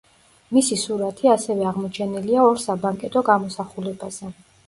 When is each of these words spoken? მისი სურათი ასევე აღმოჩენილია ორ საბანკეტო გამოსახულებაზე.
მისი 0.57 0.77
სურათი 0.83 1.29
ასევე 1.33 1.67
აღმოჩენილია 1.73 2.47
ორ 2.53 2.57
საბანკეტო 2.63 3.23
გამოსახულებაზე. 3.31 4.35